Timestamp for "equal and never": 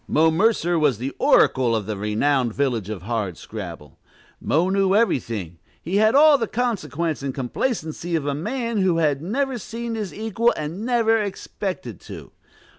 10.11-11.21